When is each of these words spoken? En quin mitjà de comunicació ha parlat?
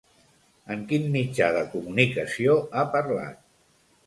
En 0.75 0.79
quin 0.91 1.05
mitjà 1.15 1.49
de 1.57 1.61
comunicació 1.75 2.57
ha 2.81 2.87
parlat? 2.97 3.41